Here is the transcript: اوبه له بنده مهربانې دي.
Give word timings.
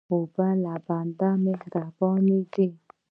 اوبه 0.13 0.47
له 0.63 0.73
بنده 0.85 1.29
مهربانې 1.43 2.41
دي. 2.53 2.67